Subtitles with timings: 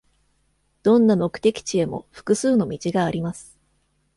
[0.81, 3.59] どんな目的地へも複数の道があります。